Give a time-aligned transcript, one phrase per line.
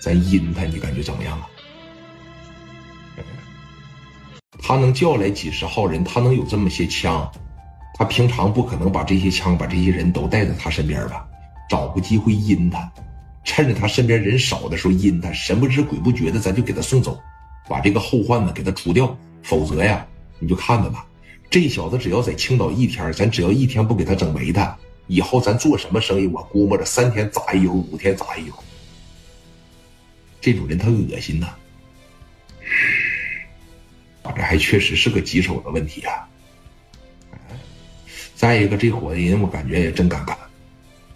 [0.00, 1.46] 咱阴他，你感觉怎么样啊？
[4.60, 7.30] 他能叫来几十号人，他能有这么些枪，
[7.94, 11.26] 他平常不可能把这些枪、把这些人都带在他身边吧？
[11.70, 12.90] 找个机会阴他，
[13.44, 17.18] 趁着他身边人少的时候阴他，神不知鬼不觉的，咱就给他送走，
[17.68, 19.16] 把这个后患呢给他除掉。
[19.42, 20.06] 否则呀，
[20.38, 21.06] 你就看着吧，
[21.48, 24.76] 这小子只要在青岛一天，咱只要一天不给他整没他，
[25.06, 28.52] 以后咱做什么生意，我估摸着三天砸一油，五天砸一油。
[30.50, 31.54] 这种人他恶心呐。
[34.34, 36.26] 这还确实是个棘手的问题啊！
[38.34, 40.36] 再一个，这伙人我感觉也真敢干。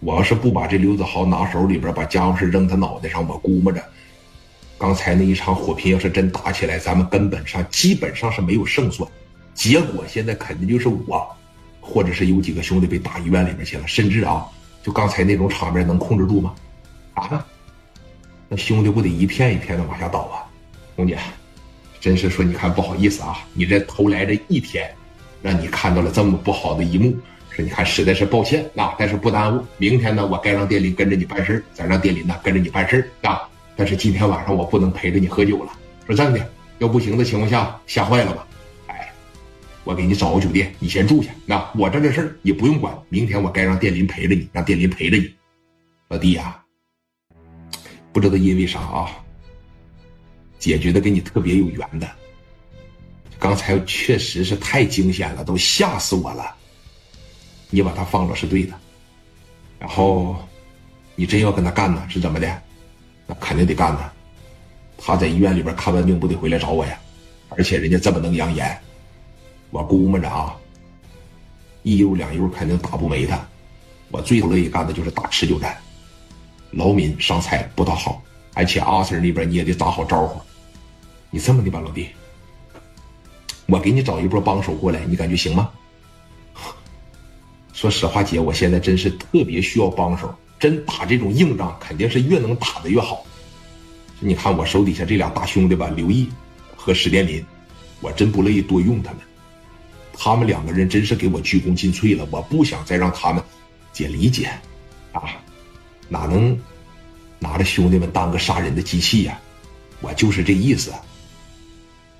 [0.00, 3.82] 我要是不把这刘子豪拿手里边，把家伙事扔他脑袋上，我估摸着，
[4.78, 9.10] 刚才那一场火拼要是真打起来，咱们根本上基本上是没有胜算。
[9.52, 11.36] 结果现在肯定就是我，
[11.80, 14.46] 或者是有几个兄弟被打医院里面去了，甚至啊，
[14.82, 16.54] 就刚才那种场面能控制住吗？
[17.14, 17.44] 啊？
[18.48, 20.42] 那兄弟不得一片一片的往下倒啊，
[20.96, 21.18] 红姐。
[22.00, 24.88] 真是说，你看不好意思啊，你这头来这一天，
[25.42, 27.10] 让你看到了这么不好的一幕，
[27.50, 33.48] 说你看实在是抱歉啊，但是不耽误，明天呢，我该让店里跟着你办事儿咱让店里呢跟着你办事儿啊。
[33.74, 35.72] 但是今天晚上我不能陪着你喝酒了，
[36.06, 38.46] 说真的，要不行的情况下，吓坏了吧？
[38.86, 39.12] 哎，
[39.82, 41.30] 我给你找个酒店，你先住下。
[41.44, 45.28] 那我这的事儿也不用管，明天我该让店林陪着你，让店林陪着你。
[46.06, 46.62] 老弟呀，
[48.12, 49.10] 不知道因为啥啊？
[50.58, 52.10] 解决的跟你特别有缘的，
[53.38, 56.54] 刚才确实是太惊险了，都吓死我了。
[57.70, 58.74] 你把他放了是对的，
[59.78, 60.36] 然后
[61.14, 62.62] 你真要跟他干呢，是怎么的？
[63.26, 64.10] 那肯定得干呢。
[64.96, 66.98] 他在医院里边看完病，不得回来找我呀？
[67.50, 68.76] 而且人家这么能扬言，
[69.70, 70.56] 我估摸着啊，
[71.84, 73.46] 一悠两悠肯定打不没他。
[74.10, 75.76] 我最乐意干的就是打持久战，
[76.70, 78.22] 劳民伤财不讨好，
[78.54, 80.40] 而且阿 Sir 那边你也得打好招呼。
[81.30, 82.08] 你这么的吧，老弟，
[83.66, 85.70] 我给你找一波帮手过来，你感觉行吗？
[87.72, 90.34] 说实话，姐，我现在真是特别需要帮手。
[90.58, 93.24] 真打这种硬仗，肯定是越能打的越好。
[94.18, 96.28] 你看我手底下这俩大兄弟吧，刘毅
[96.74, 97.44] 和史殿林，
[98.00, 99.20] 我真不乐意多用他们。
[100.12, 103.40] 他们两个人真是给我鞠躬尽瘁了，我不想再让他们
[103.92, 104.50] 姐理解
[105.12, 105.22] 啊，
[106.08, 106.58] 哪能
[107.38, 109.38] 拿着兄弟们当个杀人的机器呀？
[110.00, 110.92] 我就是这意思。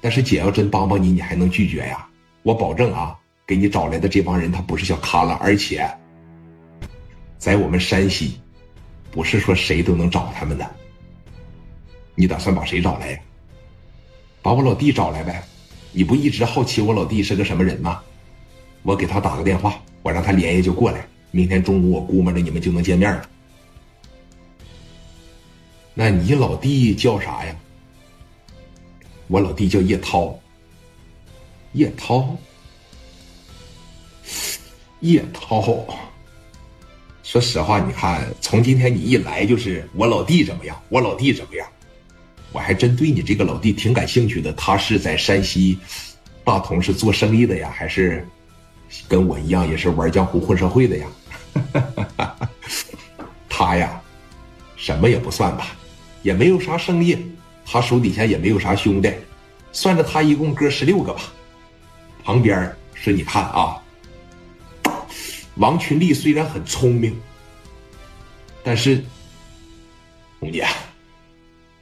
[0.00, 2.06] 但是姐要真帮帮你，你还能拒绝呀？
[2.42, 5.86] 我保证啊，给你找来的这帮人他不是小咖了，而且
[7.38, 8.40] 在我们山西，
[9.10, 10.68] 不是说谁都能找他们的。
[12.14, 13.18] 你打算把谁找来呀？
[14.42, 15.42] 把我老弟找来呗。
[15.92, 18.00] 你不一直好奇我老弟是个什么人吗？
[18.82, 21.06] 我给他打个电话，我让他连夜就过来。
[21.30, 23.28] 明天中午我估摸着你们就能见面了。
[26.00, 27.54] 那你老弟叫啥呀？
[29.26, 30.34] 我老弟叫叶涛。
[31.72, 32.34] 叶涛，
[35.00, 35.86] 叶涛。
[37.22, 40.82] 说实话，你看，从今天你一来就是我老弟怎么样？
[40.88, 41.68] 我老弟怎么样？
[42.50, 44.54] 我还真对你这个老弟挺感兴趣的。
[44.54, 45.78] 他是在山西
[46.44, 48.26] 大同是做生意的呀，还是
[49.06, 51.06] 跟我一样也是玩江湖混社会的呀？
[53.50, 54.00] 他呀，
[54.76, 55.76] 什么也不算吧，
[56.22, 57.18] 也没有啥生意。
[57.64, 59.12] 他手底下也没有啥兄弟，
[59.70, 61.22] 算着他一共哥十六个吧。
[62.24, 63.80] 旁边是你看啊，
[65.54, 67.16] 王群力虽然很聪明，
[68.64, 69.04] 但是
[70.40, 70.66] 红姐，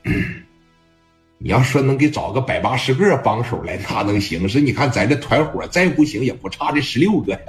[1.39, 4.47] 你要说能给找个百八十个帮手来，那能行？
[4.47, 7.41] 是你看咱这团伙再不行也不差这十六个呀，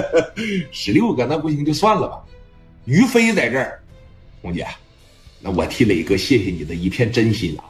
[0.70, 2.22] 十六个那不行就算了吧。
[2.84, 3.80] 于飞在这儿，
[4.42, 4.66] 红姐，
[5.40, 7.69] 那我替磊哥谢谢你的一片真心啊。